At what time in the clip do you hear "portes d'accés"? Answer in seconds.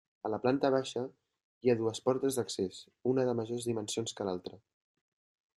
2.09-2.81